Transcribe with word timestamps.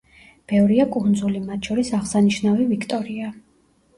ბევრია 0.51 0.85
კუნძული, 0.95 1.41
მათ 1.49 1.69
შორის 1.69 1.91
აღსანიშნავი 1.97 2.65
ვიქტორია. 2.71 3.29